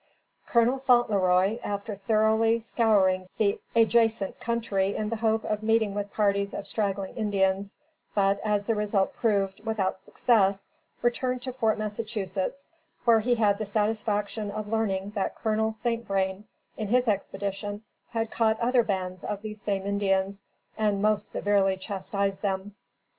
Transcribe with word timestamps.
Colonel 0.47 0.79
Fauntleroy, 0.79 1.59
after 1.63 1.95
thoroughly 1.95 2.59
scouring 2.59 3.29
the 3.37 3.59
adjacent 3.75 4.39
country 4.39 4.95
in 4.95 5.09
the 5.09 5.17
hope 5.17 5.45
of 5.45 5.61
meeting 5.61 5.93
with 5.93 6.11
parties 6.11 6.55
of 6.55 6.65
straggling 6.65 7.13
Indians, 7.15 7.75
but, 8.15 8.39
as 8.43 8.65
the 8.65 8.73
result 8.73 9.13
proved, 9.13 9.63
without 9.63 9.99
success, 9.99 10.69
returned 11.03 11.43
to 11.43 11.53
Fort 11.53 11.77
Massachusetts, 11.77 12.67
where 13.05 13.19
he 13.19 13.35
had 13.35 13.59
the 13.59 13.65
satisfaction 13.67 14.49
of 14.49 14.67
learning 14.69 15.11
that 15.11 15.35
Colonel 15.35 15.71
St. 15.71 16.07
Vrain, 16.07 16.45
in 16.77 16.87
his 16.87 17.07
expedition, 17.07 17.83
had 18.09 18.31
caught 18.31 18.59
other 18.59 18.81
bands 18.81 19.23
of 19.23 19.43
these 19.43 19.61
same 19.61 19.85
Indians, 19.85 20.41
and 20.79 20.99
most 21.03 21.29
severely 21.31 21.77
chastised 21.77 22.41
them. 22.41 22.73